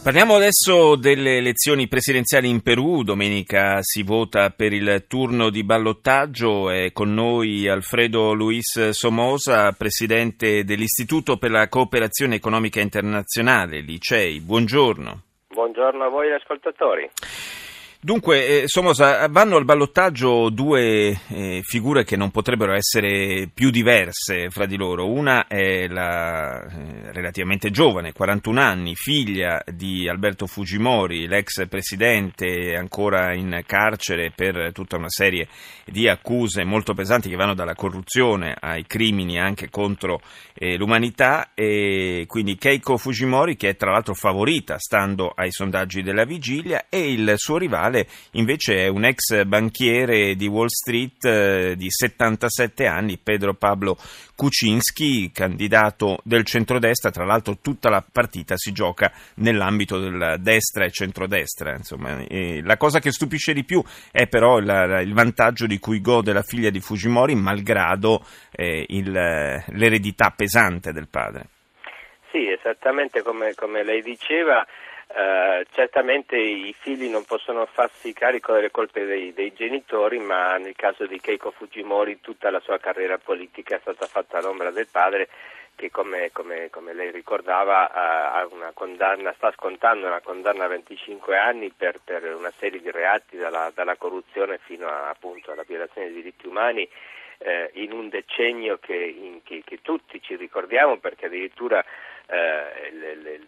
Parliamo 0.00 0.36
adesso 0.36 0.96
delle 0.96 1.36
elezioni 1.36 1.86
presidenziali 1.86 2.48
in 2.48 2.62
Perù. 2.62 3.02
Domenica 3.02 3.78
si 3.82 4.02
vota 4.02 4.48
per 4.48 4.72
il 4.72 5.04
turno 5.06 5.50
di 5.50 5.64
ballottaggio. 5.64 6.70
È 6.70 6.92
con 6.92 7.12
noi 7.12 7.68
Alfredo 7.68 8.32
Luis 8.32 8.88
Somosa, 8.90 9.72
presidente 9.72 10.64
dell'Istituto 10.64 11.36
per 11.36 11.50
la 11.50 11.68
cooperazione 11.68 12.36
economica 12.36 12.80
internazionale, 12.80 13.80
l'ICEI. 13.80 14.40
Buongiorno. 14.40 15.22
Buongiorno 15.48 16.04
a 16.04 16.08
voi 16.08 16.32
ascoltatori. 16.32 17.10
Dunque, 18.00 18.62
eh, 18.62 18.68
Somosa, 18.68 19.26
vanno 19.26 19.56
al 19.56 19.64
ballottaggio 19.64 20.50
due 20.50 21.18
eh, 21.30 21.62
figure 21.64 22.04
che 22.04 22.16
non 22.16 22.30
potrebbero 22.30 22.72
essere 22.72 23.50
più 23.52 23.70
diverse 23.70 24.50
fra 24.50 24.66
di 24.66 24.76
loro. 24.76 25.10
Una 25.10 25.48
è 25.48 25.88
la 25.88 26.62
eh, 26.62 27.10
relativamente 27.10 27.72
giovane, 27.72 28.12
41 28.12 28.60
anni, 28.60 28.94
figlia 28.94 29.60
di 29.66 30.08
Alberto 30.08 30.46
Fujimori, 30.46 31.26
l'ex 31.26 31.66
presidente 31.66 32.76
ancora 32.76 33.34
in 33.34 33.62
carcere 33.66 34.30
per 34.32 34.70
tutta 34.72 34.96
una 34.96 35.10
serie 35.10 35.48
di 35.84 36.06
accuse 36.06 36.62
molto 36.62 36.94
pesanti 36.94 37.28
che 37.28 37.34
vanno 37.34 37.54
dalla 37.54 37.74
corruzione 37.74 38.54
ai 38.56 38.86
crimini 38.86 39.40
anche 39.40 39.70
contro 39.70 40.20
eh, 40.54 40.76
l'umanità. 40.76 41.50
E 41.52 42.26
quindi 42.28 42.54
Keiko 42.54 42.96
Fujimori, 42.96 43.56
che 43.56 43.70
è 43.70 43.76
tra 43.76 43.90
l'altro 43.90 44.14
favorita 44.14 44.78
stando 44.78 45.32
ai 45.34 45.50
sondaggi 45.50 46.02
della 46.02 46.24
vigilia, 46.24 46.84
e 46.88 47.10
il 47.10 47.32
suo 47.34 47.58
rivale 47.58 47.86
Natale 47.88 48.06
invece 48.32 48.84
è 48.84 48.88
un 48.88 49.04
ex 49.04 49.44
banchiere 49.44 50.34
di 50.34 50.46
Wall 50.46 50.68
Street 50.68 51.24
eh, 51.24 51.74
di 51.76 51.90
77 51.90 52.86
anni, 52.86 53.18
Pedro 53.18 53.54
Pablo 53.54 53.96
Kuczynski, 54.36 55.32
candidato 55.32 56.18
del 56.22 56.44
centrodestra. 56.44 57.10
Tra 57.10 57.24
l'altro 57.24 57.58
tutta 57.60 57.88
la 57.88 58.04
partita 58.10 58.56
si 58.56 58.72
gioca 58.72 59.10
nell'ambito 59.36 59.98
della 59.98 60.36
destra 60.36 60.84
e 60.84 60.90
centrodestra. 60.90 61.74
Insomma. 61.74 62.18
E 62.28 62.60
la 62.62 62.76
cosa 62.76 63.00
che 63.00 63.10
stupisce 63.10 63.52
di 63.52 63.64
più 63.64 63.82
è 64.12 64.28
però 64.28 64.60
la, 64.60 65.00
il 65.00 65.14
vantaggio 65.14 65.66
di 65.66 65.78
cui 65.78 66.00
gode 66.00 66.32
la 66.32 66.42
figlia 66.42 66.70
di 66.70 66.80
Fujimori, 66.80 67.34
malgrado 67.34 68.24
eh, 68.52 68.84
il, 68.88 69.10
l'eredità 69.10 70.32
pesante 70.36 70.92
del 70.92 71.08
padre. 71.08 71.46
Sì, 72.30 72.46
esattamente 72.50 73.22
come, 73.22 73.54
come 73.54 73.82
lei 73.82 74.02
diceva. 74.02 74.64
Uh, 75.08 75.64
certamente 75.70 76.36
i 76.36 76.74
figli 76.78 77.08
non 77.08 77.24
possono 77.24 77.64
farsi 77.64 78.12
carico 78.12 78.52
delle 78.52 78.70
colpe 78.70 79.06
dei, 79.06 79.32
dei, 79.32 79.54
genitori, 79.54 80.18
ma 80.18 80.58
nel 80.58 80.76
caso 80.76 81.06
di 81.06 81.18
Keiko 81.18 81.50
Fujimori 81.50 82.20
tutta 82.20 82.50
la 82.50 82.60
sua 82.60 82.78
carriera 82.78 83.16
politica 83.16 83.76
è 83.76 83.80
stata 83.80 84.06
fatta 84.06 84.36
all'ombra 84.36 84.70
del 84.70 84.86
padre 84.86 85.28
che 85.78 85.90
come, 85.92 86.30
come, 86.32 86.70
come 86.70 86.92
lei 86.92 87.12
ricordava 87.12 87.88
condanna, 88.74 89.32
sta 89.36 89.52
scontando 89.52 90.06
una 90.08 90.20
condanna 90.20 90.64
a 90.64 90.68
25 90.68 91.38
anni 91.38 91.70
per, 91.70 92.00
per 92.04 92.34
una 92.34 92.52
serie 92.58 92.80
di 92.80 92.90
reati 92.90 93.36
dalla, 93.36 93.70
dalla 93.72 93.94
corruzione 93.94 94.58
fino 94.58 94.88
a, 94.88 95.08
appunto, 95.08 95.52
alla 95.52 95.64
violazione 95.64 96.08
dei 96.08 96.16
diritti 96.16 96.48
umani 96.48 96.88
eh, 97.38 97.70
in 97.74 97.92
un 97.92 98.08
decennio 98.08 98.78
che, 98.78 98.96
in, 98.96 99.42
che, 99.44 99.62
che, 99.64 99.78
tutti 99.80 100.20
ci 100.20 100.34
ricordiamo 100.34 100.98
perché 100.98 101.26
addirittura 101.26 101.84
eh, 102.26 102.90
le, 102.90 103.14
le, 103.14 103.40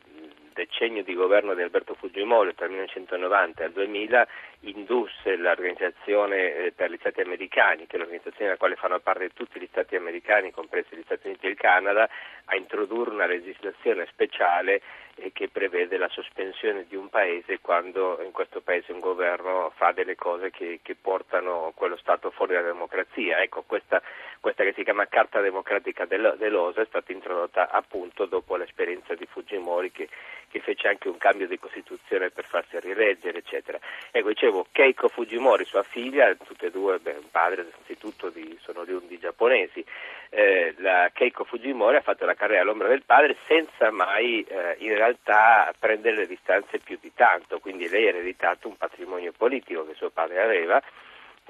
decennio 0.52 1.02
di 1.02 1.14
governo 1.14 1.54
di 1.54 1.62
Alberto 1.62 1.94
Fujimori 1.94 2.54
tra 2.54 2.66
il 2.66 2.72
1990 2.72 3.62
e 3.62 3.66
il 3.66 3.72
2000 3.72 4.28
indusse 4.60 5.36
l'Organizzazione 5.36 6.54
eh, 6.54 6.72
per 6.72 6.90
gli 6.90 6.98
Stati 6.98 7.20
Americani, 7.20 7.86
che 7.86 7.96
è 7.96 7.98
l'organizzazione 7.98 8.46
della 8.46 8.56
quale 8.56 8.76
fanno 8.76 8.98
parte 9.00 9.30
tutti 9.30 9.58
gli 9.58 9.68
Stati 9.70 9.96
americani, 9.96 10.50
compresi 10.50 10.96
gli 10.96 11.02
Stati 11.04 11.28
Uniti 11.28 11.46
e 11.46 11.50
il 11.50 11.56
Canada, 11.56 12.08
a 12.46 12.56
introdurre 12.56 13.14
una 13.14 13.26
legislazione 13.26 14.06
speciale 14.10 14.82
eh, 15.14 15.32
che 15.32 15.48
prevede 15.48 15.96
la 15.96 16.08
sospensione 16.08 16.84
di 16.88 16.96
un 16.96 17.08
paese 17.08 17.60
quando 17.60 18.20
in 18.22 18.32
questo 18.32 18.60
paese 18.60 18.92
un 18.92 19.00
governo 19.00 19.72
fa 19.76 19.92
delle 19.92 20.14
cose 20.14 20.50
che, 20.50 20.80
che 20.82 20.94
portano 20.94 21.72
quello 21.74 21.96
Stato 21.96 22.30
fuori 22.30 22.52
dalla 22.52 22.72
democrazia. 22.72 23.40
Ecco, 23.40 23.62
questa, 23.66 24.02
questa 24.40 24.62
che 24.64 24.74
si 24.74 24.84
chiama 24.84 25.06
Carta 25.06 25.40
Democratica 25.40 26.04
dell'OSA 26.04 26.82
è 26.82 26.86
stata 26.86 27.12
introdotta 27.12 27.70
appunto 27.70 28.26
dopo 28.26 28.56
l'esperienza 28.56 28.99
di 29.14 29.26
Fujimori 29.26 29.90
che 29.90 30.08
che 30.50 30.58
fece 30.58 30.88
anche 30.88 31.08
un 31.08 31.16
cambio 31.16 31.46
di 31.46 31.58
Costituzione 31.58 32.30
per 32.30 32.44
farsi 32.44 32.78
rileggere, 32.80 33.38
eccetera. 33.38 33.78
Ecco, 34.10 34.28
dicevo, 34.28 34.66
Keiko 34.72 35.08
Fujimori, 35.08 35.64
sua 35.64 35.84
figlia, 35.84 36.34
tutte 36.34 36.66
e 36.66 36.70
due, 36.70 36.98
beh, 36.98 37.20
padre 37.30 37.62
innanzitutto 37.62 38.30
di, 38.30 38.58
sono 38.60 38.80
oriundi 38.80 39.18
giapponesi, 39.18 39.84
eh, 40.30 40.74
la 40.78 41.10
Keiko 41.12 41.44
Fujimori 41.44 41.96
ha 41.96 42.00
fatto 42.00 42.24
la 42.24 42.34
carriera 42.34 42.62
all'ombra 42.62 42.88
del 42.88 43.04
padre 43.04 43.36
senza 43.46 43.90
mai 43.92 44.42
eh, 44.42 44.74
in 44.78 44.94
realtà 44.94 45.72
prendere 45.78 46.16
le 46.16 46.26
distanze 46.26 46.78
più 46.78 46.98
di 47.00 47.12
tanto, 47.14 47.60
quindi 47.60 47.88
lei 47.88 48.06
ha 48.06 48.10
ereditato 48.10 48.66
un 48.66 48.76
patrimonio 48.76 49.32
politico 49.36 49.86
che 49.86 49.94
suo 49.94 50.10
padre 50.10 50.42
aveva 50.42 50.82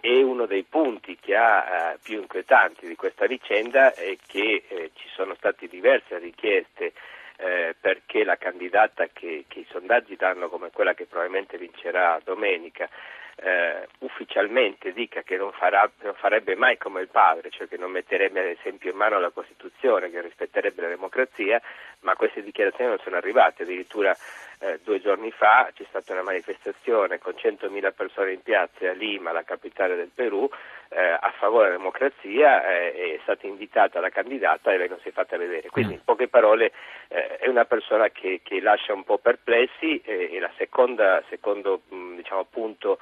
e 0.02 0.22
uno 0.22 0.46
dei 0.46 0.62
punti 0.62 1.16
che 1.18 1.36
ha 1.36 1.92
eh, 1.92 1.98
più 2.02 2.20
inquietanti 2.20 2.86
di 2.86 2.96
questa 2.96 3.26
vicenda 3.26 3.94
è 3.94 4.16
che 4.26 4.64
eh, 4.66 4.90
ci 4.94 5.08
sono 5.08 5.34
state 5.34 5.68
diverse 5.68 6.18
richieste 6.18 6.92
eh, 7.40 7.74
perché 7.80 8.22
la 8.24 8.36
candidata 8.36 9.08
che, 9.12 9.44
che, 9.48 9.60
i 9.60 9.66
sondaggi 9.70 10.16
danno 10.16 10.48
come 10.48 10.70
quella 10.70 10.94
che 10.94 11.06
probabilmente 11.06 11.56
vincerà 11.56 12.20
domenica 12.22 12.88
eh, 13.42 13.88
ufficialmente 14.00 14.92
dica 14.92 15.22
che 15.22 15.36
non, 15.36 15.52
farà, 15.52 15.90
non, 16.02 16.14
farebbe 16.14 16.54
mai 16.54 16.76
come 16.76 17.00
il 17.00 17.08
padre, 17.08 17.50
cioè 17.50 17.68
che 17.68 17.76
non 17.76 17.90
metterebbe 17.90 18.40
ad 18.40 18.58
esempio 18.58 18.90
in 18.90 18.96
mano 18.96 19.18
la 19.18 19.30
Costituzione, 19.30 20.10
che 20.10 20.20
rispetterebbe 20.20 20.82
la 20.82 20.88
democrazia, 20.88 21.60
ma 22.00 22.14
queste 22.16 22.42
dichiarazioni 22.42 22.90
non 22.90 23.00
sono 23.02 23.16
arrivate, 23.16 23.62
addirittura 23.62 24.16
eh, 24.62 24.78
due 24.84 25.00
giorni 25.00 25.30
fa 25.30 25.70
c'è 25.74 25.84
stata 25.88 26.12
una 26.12 26.22
manifestazione 26.22 27.18
con 27.18 27.32
100.000 27.32 27.94
persone 27.94 28.32
in 28.32 28.42
piazza 28.42 28.90
a 28.90 28.92
Lima, 28.92 29.32
la 29.32 29.42
capitale 29.42 29.96
del 29.96 30.10
Perù, 30.14 30.48
eh, 30.90 31.00
a 31.00 31.32
favore 31.38 31.66
della 31.66 31.78
democrazia, 31.78 32.66
eh, 32.68 33.14
è 33.14 33.18
stata 33.22 33.46
invitata 33.46 34.00
la 34.00 34.10
candidata 34.10 34.70
e 34.70 34.76
lei 34.76 34.88
non 34.88 34.98
si 35.00 35.08
è 35.08 35.12
fatta 35.12 35.38
vedere. 35.38 35.70
Quindi 35.70 35.94
in 35.94 36.04
poche 36.04 36.28
parole 36.28 36.72
eh, 37.08 37.38
una 37.50 37.64
persona 37.64 38.08
che, 38.08 38.40
che, 38.42 38.60
lascia 38.60 38.92
un 38.92 39.04
po' 39.04 39.18
perplessi 39.18 40.00
eh, 40.04 40.30
e 40.32 40.40
la 40.40 40.50
seconda, 40.56 41.22
secondo 41.28 41.82
diciamo, 42.16 42.44
punto 42.44 42.98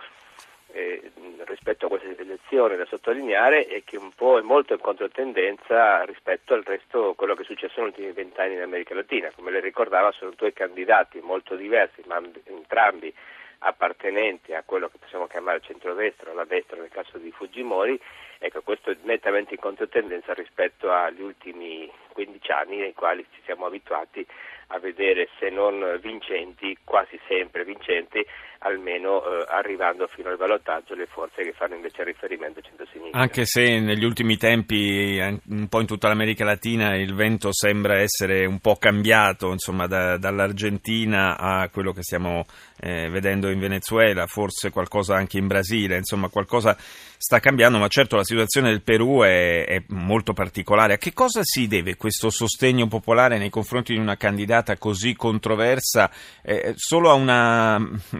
eh, 0.72 1.10
rispetto 1.46 1.86
a 1.86 1.88
queste 1.88 2.14
elezioni 2.18 2.76
da 2.76 2.84
sottolineare 2.84 3.66
è 3.66 3.82
che 3.84 3.96
un 3.96 4.12
po' 4.12 4.38
è 4.38 4.42
molto 4.42 4.74
in 4.74 4.80
controtendenza 4.80 6.02
rispetto 6.04 6.54
al 6.54 6.62
resto 6.62 7.14
quello 7.16 7.34
che 7.34 7.42
è 7.42 7.44
successo 7.44 7.80
negli 7.80 7.88
ultimi 7.88 8.12
vent'anni 8.12 8.54
in 8.54 8.62
America 8.62 8.94
Latina. 8.94 9.30
Come 9.34 9.50
lei 9.50 9.60
ricordava 9.60 10.12
sono 10.12 10.32
due 10.36 10.52
candidati 10.52 11.20
molto 11.20 11.56
diversi, 11.56 12.02
ma 12.06 12.20
entrambi 12.44 13.12
appartenenti 13.60 14.54
a 14.54 14.62
quello 14.64 14.88
che 14.88 14.98
possiamo 14.98 15.26
chiamare 15.26 15.60
centrodestra 15.60 16.30
o 16.30 16.34
la 16.34 16.44
destra 16.44 16.80
nel 16.80 16.90
caso 16.90 17.18
di 17.18 17.32
Fujimori, 17.32 18.00
ecco 18.38 18.62
questo 18.62 18.90
è 18.90 18.96
nettamente 19.02 19.54
in 19.54 19.60
controtendenza 19.60 20.32
rispetto 20.32 20.92
agli 20.92 21.22
ultimi 21.22 21.90
15 22.18 22.50
anni 22.50 22.76
nei 22.78 22.94
quali 22.94 23.24
ci 23.32 23.40
siamo 23.44 23.66
abituati 23.66 24.26
a 24.70 24.78
vedere 24.80 25.28
se 25.38 25.50
non 25.50 25.98
vincenti, 26.02 26.76
quasi 26.84 27.18
sempre 27.28 27.64
vincenti, 27.64 28.24
almeno 28.60 29.22
eh, 29.22 29.44
arrivando 29.48 30.06
fino 30.08 30.30
al 30.30 30.36
ballottaggio 30.36 30.94
le 30.94 31.06
forze 31.06 31.42
che 31.42 31.52
fanno 31.52 31.76
invece 31.76 32.02
riferimento 32.02 32.60
centro-sinistra. 32.60 33.18
Anche 33.18 33.46
se 33.46 33.78
negli 33.78 34.04
ultimi 34.04 34.36
tempi, 34.36 35.18
un 35.20 35.68
po' 35.68 35.80
in 35.80 35.86
tutta 35.86 36.08
l'America 36.08 36.44
Latina, 36.44 36.96
il 36.96 37.14
vento 37.14 37.52
sembra 37.52 38.00
essere 38.00 38.44
un 38.44 38.58
po' 38.58 38.76
cambiato, 38.76 39.52
insomma, 39.52 39.86
da, 39.86 40.18
dall'Argentina 40.18 41.38
a 41.38 41.68
quello 41.70 41.92
che 41.92 42.02
stiamo 42.02 42.44
eh, 42.80 43.08
vedendo 43.08 43.48
in 43.50 43.60
Venezuela, 43.60 44.26
forse 44.26 44.70
qualcosa 44.70 45.14
anche 45.14 45.38
in 45.38 45.46
Brasile, 45.46 45.96
insomma, 45.96 46.28
qualcosa 46.28 46.76
sta 46.76 47.40
cambiando, 47.40 47.78
ma 47.78 47.88
certo 47.88 48.16
la 48.16 48.24
situazione 48.24 48.70
del 48.70 48.82
Perù 48.82 49.22
è, 49.22 49.64
è 49.64 49.82
molto 49.88 50.32
particolare. 50.32 50.94
A 50.94 50.98
che 50.98 51.12
cosa 51.12 51.40
si 51.42 51.66
deve 51.68 51.96
questo 51.96 52.07
sostegno 52.10 52.86
popolare 52.86 53.38
nei 53.38 53.50
confronti 53.50 53.92
di 53.92 53.98
una 53.98 54.16
candidata 54.16 54.76
così 54.76 55.14
controversa? 55.14 56.10
Eh, 56.42 56.72
solo 56.74 57.10
a 57.10 57.14
una 57.14 57.78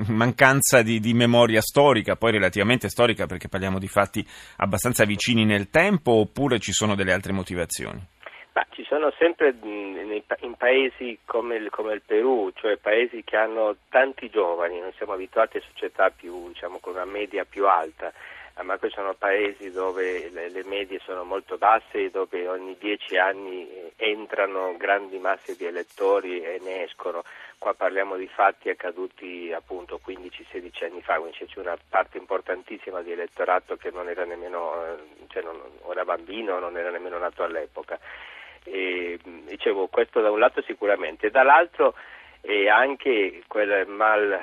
mancanza 0.08 0.82
di, 0.82 1.00
di, 1.00 1.14
memoria 1.14 1.60
storica, 1.60 2.16
poi 2.16 2.32
relativamente 2.32 2.88
storica 2.88 3.26
perché 3.26 3.48
parliamo 3.48 3.78
di 3.78 3.88
fatti 3.88 4.26
abbastanza 4.56 5.04
vicini 5.04 5.44
nel 5.44 5.70
tempo, 5.70 6.12
oppure 6.12 6.58
ci 6.58 6.72
sono 6.72 6.94
delle 6.94 7.12
altre 7.12 7.32
motivazioni? 7.32 8.00
Ma 8.52 8.66
ci 8.70 8.84
sono 8.88 9.12
sempre 9.18 9.54
in 10.40 10.54
paesi 10.56 11.18
come 11.24 11.56
il, 11.56 11.70
come 11.70 11.92
il, 11.92 12.02
Perù, 12.04 12.50
cioè 12.54 12.76
paesi 12.76 13.22
che 13.22 13.36
hanno 13.36 13.76
tanti 13.88 14.28
giovani, 14.30 14.80
non 14.80 14.92
siamo 14.96 15.12
abituati 15.12 15.58
a 15.58 15.62
società 15.72 16.10
più, 16.10 16.48
diciamo, 16.48 16.78
con 16.78 16.94
una 16.94 17.04
media 17.04 17.44
più 17.44 17.66
alta, 17.66 18.12
ma 18.62 18.76
questi 18.76 18.96
sono 18.96 19.14
paesi 19.14 19.70
dove 19.70 20.30
le, 20.30 20.48
le, 20.50 20.64
medie 20.64 20.98
sono 21.04 21.24
molto 21.24 21.58
basse 21.58 22.04
e 22.04 22.10
dove 22.10 22.48
ogni 22.48 22.76
dieci 22.78 23.16
anni 23.16 23.92
entrano 23.96 24.76
grandi 24.76 25.18
masse 25.18 25.56
di 25.56 25.64
elettori 25.64 26.42
e 26.42 26.58
ne 26.62 26.84
escono. 26.84 27.22
Qua 27.58 27.74
parliamo 27.74 28.16
di 28.16 28.26
fatti 28.26 28.68
accaduti 28.68 29.52
appunto 29.52 30.00
15-16 30.04 30.84
anni 30.84 31.02
fa, 31.02 31.18
quindi 31.18 31.44
c'è 31.46 31.60
una 31.60 31.78
parte 31.88 32.18
importantissima 32.18 33.00
di 33.02 33.12
elettorato 33.12 33.76
che 33.76 33.90
non 33.90 34.08
era 34.08 34.24
nemmeno, 34.24 34.96
cioè 35.28 35.42
non, 35.42 35.60
era 35.90 36.04
bambino, 36.04 36.58
non 36.58 36.76
era 36.76 36.90
nemmeno 36.90 37.18
nato 37.18 37.44
all'epoca. 37.44 37.98
E, 38.64 39.18
dicevo, 39.22 39.86
questo 39.86 40.20
da 40.20 40.30
un 40.30 40.38
lato 40.38 40.62
sicuramente, 40.62 41.30
dall'altro 41.30 41.94
è 42.40 42.68
anche 42.68 43.42
quel 43.46 43.86
mal 43.86 44.40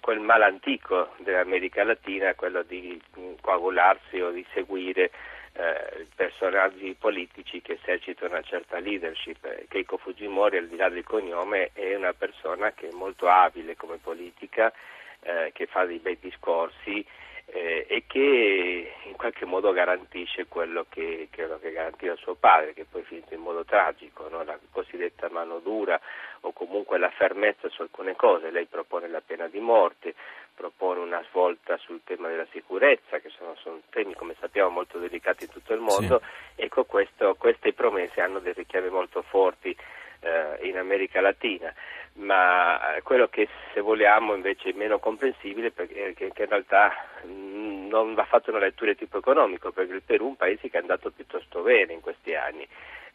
quel 0.00 0.20
mal 0.20 0.42
antico 0.42 1.14
dell'America 1.18 1.82
Latina, 1.84 2.34
quello 2.34 2.62
di 2.62 3.00
coagularsi 3.40 4.20
o 4.20 4.30
di 4.30 4.44
seguire 4.52 5.10
eh, 5.52 6.06
personaggi 6.14 6.94
politici 6.98 7.62
che 7.62 7.78
esercitano 7.80 8.32
una 8.32 8.42
certa 8.42 8.78
leadership. 8.78 9.44
Eh, 9.44 9.66
Keiko 9.68 9.96
Fujimori, 9.96 10.58
al 10.58 10.68
di 10.68 10.76
là 10.76 10.88
del 10.88 11.04
cognome, 11.04 11.70
è 11.72 11.94
una 11.94 12.12
persona 12.12 12.72
che 12.72 12.88
è 12.88 12.92
molto 12.92 13.28
abile 13.28 13.76
come 13.76 13.96
politica, 13.96 14.72
eh, 15.20 15.50
che 15.54 15.66
fa 15.66 15.84
dei 15.86 15.98
bei 15.98 16.18
discorsi 16.20 17.04
eh, 17.46 17.86
e 17.88 18.04
che 18.06 18.92
in 19.04 19.16
qualche 19.16 19.44
modo 19.44 19.72
garantisce 19.72 20.46
quello 20.46 20.86
che, 20.88 21.28
quello 21.32 21.58
che 21.58 21.70
garantiva 21.70 22.16
suo 22.16 22.34
padre, 22.34 22.74
che 22.74 22.84
poi 22.84 23.02
finito 23.02 23.34
in 23.34 23.40
modo 23.40 23.64
tragico, 23.64 24.28
no? 24.28 24.42
la 24.42 24.58
cosiddetta 24.70 25.28
mano 25.30 25.60
dura 25.60 25.98
o 26.40 26.52
comunque 26.52 26.98
la 26.98 27.10
fermezza 27.10 27.68
su 27.68 27.82
alcune 27.82 28.16
cose. 28.16 28.50
Lei 28.50 28.66
propone 28.66 29.08
la 29.08 29.22
pena 29.24 29.46
di 29.46 29.60
morte, 29.60 30.14
propone 30.54 31.00
una 31.00 31.24
svolta 31.28 31.76
sul 31.76 32.00
tema 32.04 32.28
della 32.28 32.46
sicurezza, 32.50 33.18
che 33.20 33.28
sono, 33.30 33.54
sono 33.56 33.80
temi, 33.90 34.14
come 34.14 34.34
sappiamo, 34.40 34.70
molto 34.70 34.98
delicati 34.98 35.44
in 35.44 35.50
tutto 35.50 35.72
il 35.72 35.80
mondo. 35.80 36.20
Sì. 36.54 36.62
Ecco, 36.62 36.84
questo, 36.84 37.36
queste 37.38 37.72
promesse 37.72 38.20
hanno 38.20 38.40
dei 38.40 38.54
richiami 38.54 38.88
molto 38.90 39.22
forti 39.22 39.76
eh, 40.20 40.66
in 40.66 40.76
America 40.78 41.20
Latina. 41.20 41.72
Ma 42.14 42.96
eh, 42.96 43.02
quello 43.02 43.28
che 43.28 43.48
se 43.74 43.80
vogliamo 43.80 44.34
invece 44.34 44.70
è 44.70 44.72
meno 44.72 44.98
comprensibile 44.98 45.70
perché 45.70 46.14
che, 46.14 46.32
che 46.32 46.42
in 46.42 46.48
realtà 46.48 46.92
mh, 47.24 47.88
non 47.88 48.14
va 48.14 48.24
fatto 48.24 48.50
una 48.50 48.60
lettura 48.60 48.92
di 48.92 48.98
tipo 48.98 49.18
economico 49.18 49.70
perché 49.70 49.92
il 49.92 50.02
Perù 50.02 50.24
è 50.24 50.28
un 50.28 50.36
paese 50.36 50.70
che 50.70 50.78
è 50.78 50.80
andato 50.80 51.10
piuttosto 51.10 51.60
bene 51.62 51.92
in 51.92 52.00
questi 52.00 52.34
anni. 52.34 52.66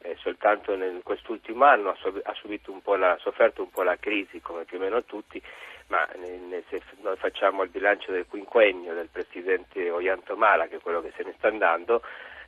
Eh, 0.04 0.16
soltanto 0.18 0.74
in 0.74 1.02
quest'ultimo 1.04 1.64
anno 1.64 1.90
ha, 1.90 1.96
ha 2.24 2.36
un 2.44 3.00
la, 3.00 3.18
sofferto 3.20 3.62
un 3.62 3.70
po' 3.70 3.84
la 3.84 3.98
crisi 3.98 4.42
come 4.42 4.64
più 4.64 4.78
o 4.78 4.82
meno 4.82 5.04
tutti 5.04 5.40
ma 5.92 6.08
ne, 6.16 6.64
se 6.70 6.82
noi 7.02 7.18
facciamo 7.18 7.64
il 7.64 7.70
bilancio 7.70 8.12
del 8.12 8.26
quinquennio 8.28 8.94
del 8.96 9.10
presidente 9.12 9.92
Ollantomala 9.92 10.68
che 10.68 10.78
è 10.78 10.80
quello 10.80 11.02
che 11.02 11.12
se 11.16 11.24
ne 11.24 11.34
sta 11.38 11.50
andando 11.50 12.02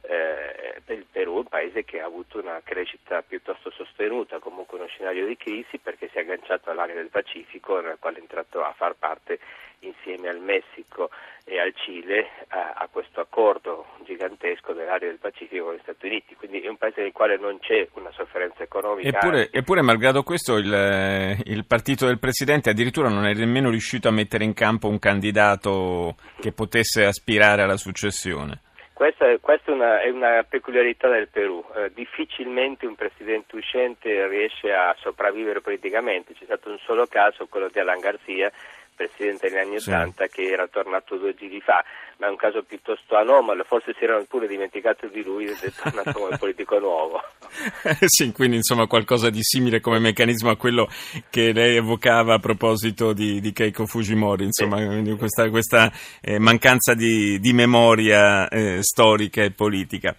eh, 0.06 0.82
il 0.94 1.06
Perù 1.10 1.36
è 1.36 1.38
un 1.38 1.48
paese 1.48 1.84
che 1.86 2.02
ha 2.02 2.06
avuto 2.06 2.40
una 2.40 2.62
crescita 2.64 3.22
piuttosto 3.22 3.72
sostenuta, 3.72 4.40
comunque 4.40 4.78
uno 4.78 4.88
scenario 4.88 5.26
di 5.26 5.38
crisi 5.38 5.78
perché 5.78 6.10
si 6.10 6.18
è 6.18 6.22
agganciato 6.22 6.70
all'area 6.70 6.96
del 6.96 7.10
Pacifico 7.10 7.80
nel 7.80 7.98
quale 8.00 8.18
è 8.18 8.22
entrato 8.22 8.64
a 8.64 8.74
far 8.76 8.96
parte 8.96 9.40
insieme 9.80 10.30
al 10.30 10.40
Messico 10.40 11.10
e 11.46 11.60
al 11.60 11.74
Cile 11.76 12.28
a, 12.48 12.74
a 12.78 12.88
questo 12.90 13.20
accordo 13.20 13.86
gigantesco 14.06 14.74
dell'area 14.74 15.10
del 15.10 15.20
Pacifico 15.20 15.66
con 15.66 15.76
gli 15.76 15.80
Stati 15.82 16.06
Uniti, 16.06 16.36
quindi 16.36 16.60
è 16.60 16.70
un 16.70 16.78
paese 16.78 17.02
nel 17.02 17.12
quale 17.12 17.38
non 17.38 17.60
c'è 17.60 17.88
una 17.94 18.12
sofferenza 18.12 18.64
economica. 18.64 19.08
Eppure, 19.10 19.50
eppure 19.52 19.82
malgrado 19.82 20.24
questo, 20.24 20.58
il, 20.58 21.38
il, 21.46 21.66
partito 21.66 22.06
del 22.06 22.20
Presidente 22.20 22.70
addirittura 22.70 23.10
non 23.10 23.26
è 23.26 23.34
nemmeno 23.34 23.70
riuscito 23.70 24.08
a 24.08 24.12
mettere 24.12 24.44
in 24.44 24.54
campo 24.54 24.88
un 24.88 25.00
candidato 25.00 26.16
che 26.40 26.52
potesse 26.52 27.06
aspirare 27.06 27.62
alla 27.64 27.78
successione. 27.78 28.62
Questa, 28.94 29.26
questa 29.40 29.72
è, 29.72 29.74
una, 29.74 30.02
è, 30.02 30.10
una, 30.10 30.44
peculiarità 30.48 31.10
del 31.10 31.28
Perù, 31.28 31.66
eh, 31.76 31.92
difficilmente 31.94 32.86
un 32.86 32.96
presidente 32.96 33.56
uscente 33.56 34.28
riesce 34.28 34.72
a 34.72 34.96
sopravvivere 35.00 35.62
politicamente, 35.62 36.34
c'è 36.34 36.46
stato 36.46 36.70
un 36.70 36.78
solo 36.78 37.08
caso, 37.08 37.48
quello 37.48 37.70
di 37.70 37.80
Alan 37.80 38.00
Garcia, 38.00 38.52
presidente 38.96 39.50
negli 39.50 39.58
anni 39.58 39.76
Ottanta, 39.78 40.28
sì. 40.28 40.36
che 40.36 40.52
era 40.52 40.68
tornato 40.68 41.18
due 41.18 41.34
giri 41.34 41.60
fa, 41.60 41.84
ma 42.18 42.28
è 42.28 42.30
un 42.30 42.36
caso 42.36 42.62
piuttosto 42.62 43.16
anomalo, 43.16 43.64
forse 43.64 43.94
si 43.98 44.04
erano 44.04 44.26
pure 44.26 44.48
dimenticati 44.48 45.10
di 45.10 45.24
lui 45.24 45.46
ed 45.46 45.62
è 45.62 45.72
tornato 45.72 46.12
come 46.20 46.38
politico 46.38 46.78
nuovo. 46.78 47.22
sì, 48.06 48.32
quindi 48.32 48.58
insomma 48.58 48.88
qualcosa 48.88 49.30
di 49.30 49.42
simile 49.42 49.80
come 49.80 50.00
meccanismo 50.00 50.50
a 50.50 50.58
quello 50.58 50.90
che 51.30 51.52
lei 51.54 51.78
evocava 51.78 52.36
a 52.36 52.40
proposito 52.40 53.14
di, 53.14 53.40
di 53.40 53.52
Keiko 53.52 53.86
Fujimori, 53.86 54.46
insomma 54.46 54.78
sì. 54.78 55.16
questa, 55.18 55.50
questa 55.50 55.92
eh, 56.22 56.40
mancanza 56.40 56.94
di, 56.94 57.40
di 57.40 57.54
memoria 57.54 58.48
eh, 58.48 58.80
storica 58.82 59.44
e 59.44 59.52
politica. 59.52 60.16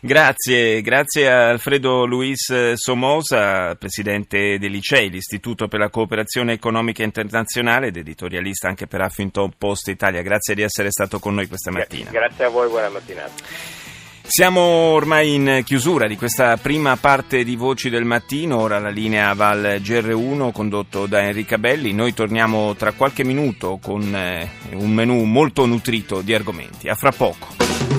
Grazie, 0.00 0.82
grazie 0.82 1.28
a 1.28 1.48
Alfredo 1.48 2.04
Luis 2.04 2.74
Somosa, 2.74 3.74
presidente 3.76 4.58
dell'ICEI, 4.58 5.10
l'Istituto 5.10 5.68
per 5.68 5.80
la 5.80 5.88
Cooperazione 5.88 6.52
Economica 6.52 7.02
Internazionale 7.02 7.88
ed 7.88 7.96
editorialista 7.96 8.68
anche 8.68 8.86
per 8.86 9.00
Huffington 9.00 9.54
Post 9.56 9.88
Italia. 9.88 10.22
Grazie 10.22 10.54
di 10.54 10.62
essere 10.62 10.90
stato 10.90 11.18
con 11.18 11.34
noi 11.34 11.48
questa 11.48 11.70
mattina. 11.70 12.10
Grazie 12.10 12.44
a 12.44 12.48
voi, 12.50 12.68
buona 12.68 12.90
mattinata. 12.90 13.85
Siamo 14.28 14.60
ormai 14.60 15.34
in 15.34 15.62
chiusura 15.64 16.08
di 16.08 16.16
questa 16.16 16.56
prima 16.56 16.96
parte 16.96 17.44
di 17.44 17.54
Voci 17.54 17.88
del 17.88 18.04
Mattino, 18.04 18.58
ora 18.58 18.78
la 18.80 18.90
linea 18.90 19.32
Val 19.34 19.80
GR1 19.80 20.52
condotto 20.52 21.06
da 21.06 21.22
Enrica 21.22 21.58
Belli. 21.58 21.92
Noi 21.92 22.12
torniamo 22.12 22.74
tra 22.74 22.92
qualche 22.92 23.24
minuto 23.24 23.78
con 23.80 24.14
eh, 24.14 24.50
un 24.72 24.90
menù 24.90 25.22
molto 25.22 25.64
nutrito 25.64 26.20
di 26.20 26.34
argomenti. 26.34 26.88
A 26.88 26.94
fra 26.96 27.12
poco. 27.12 27.95